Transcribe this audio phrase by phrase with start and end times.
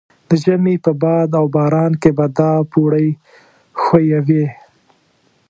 [0.27, 3.07] د ژمي په باد و باران کې به دا پوړۍ
[3.81, 4.45] ښویې وې.